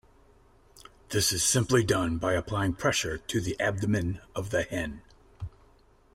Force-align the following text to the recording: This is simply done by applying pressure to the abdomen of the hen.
This 1.09 1.31
is 1.31 1.43
simply 1.43 1.83
done 1.83 2.17
by 2.17 2.33
applying 2.33 2.73
pressure 2.73 3.19
to 3.19 3.39
the 3.39 3.55
abdomen 3.59 4.19
of 4.35 4.49
the 4.49 4.63
hen. 4.63 5.03